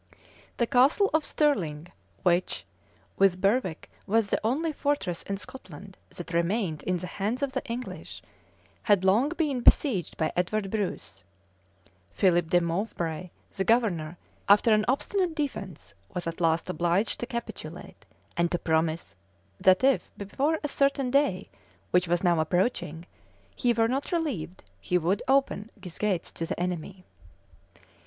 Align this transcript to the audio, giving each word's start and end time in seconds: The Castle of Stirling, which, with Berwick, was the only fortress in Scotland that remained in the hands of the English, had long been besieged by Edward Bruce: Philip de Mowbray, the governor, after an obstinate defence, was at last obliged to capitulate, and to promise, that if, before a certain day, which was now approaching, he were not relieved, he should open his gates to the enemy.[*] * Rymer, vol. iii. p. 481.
The 0.57 0.65
Castle 0.65 1.11
of 1.13 1.23
Stirling, 1.23 1.91
which, 2.23 2.65
with 3.17 3.39
Berwick, 3.39 3.87
was 4.07 4.31
the 4.31 4.39
only 4.43 4.73
fortress 4.73 5.21
in 5.21 5.37
Scotland 5.37 5.95
that 6.17 6.33
remained 6.33 6.81
in 6.81 6.97
the 6.97 7.05
hands 7.05 7.43
of 7.43 7.51
the 7.53 7.63
English, 7.65 8.23
had 8.81 9.03
long 9.03 9.29
been 9.29 9.61
besieged 9.61 10.17
by 10.17 10.33
Edward 10.35 10.71
Bruce: 10.71 11.23
Philip 12.13 12.49
de 12.49 12.59
Mowbray, 12.61 13.29
the 13.53 13.63
governor, 13.63 14.17
after 14.49 14.73
an 14.73 14.85
obstinate 14.87 15.35
defence, 15.35 15.93
was 16.15 16.25
at 16.25 16.41
last 16.41 16.67
obliged 16.67 17.19
to 17.19 17.27
capitulate, 17.27 18.03
and 18.35 18.49
to 18.51 18.57
promise, 18.57 19.15
that 19.59 19.83
if, 19.83 20.09
before 20.17 20.57
a 20.63 20.67
certain 20.67 21.11
day, 21.11 21.47
which 21.91 22.07
was 22.07 22.23
now 22.23 22.39
approaching, 22.39 23.05
he 23.55 23.71
were 23.71 23.87
not 23.87 24.11
relieved, 24.11 24.63
he 24.79 24.97
should 24.97 25.21
open 25.27 25.69
his 25.79 25.99
gates 25.99 26.31
to 26.31 26.47
the 26.47 26.59
enemy.[*] 26.59 26.73
* 26.75 26.79
Rymer, 26.81 27.03
vol. 27.03 27.75
iii. 27.75 27.75
p. 27.75 27.79
481. 27.81 27.83